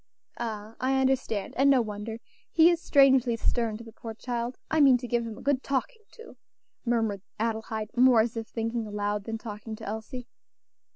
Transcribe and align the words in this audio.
"Ah, 0.39 0.75
I 0.79 0.99
understand! 0.99 1.53
and 1.57 1.69
no 1.69 1.79
wonder; 1.79 2.17
he 2.51 2.71
is 2.71 2.81
strangely 2.81 3.35
stern 3.35 3.77
to 3.77 3.83
the 3.83 3.91
poor 3.91 4.15
child. 4.15 4.57
I 4.71 4.81
mean 4.81 4.97
to 4.97 5.07
give 5.07 5.27
him 5.27 5.37
a 5.37 5.43
good 5.43 5.61
talking 5.61 6.01
to," 6.13 6.37
murmured 6.83 7.21
Adelaide, 7.37 7.95
more 7.95 8.21
as 8.21 8.35
if 8.35 8.47
thinking 8.47 8.87
aloud 8.87 9.25
than 9.25 9.37
talking 9.37 9.75
to 9.75 9.85
Elsie. 9.85 10.27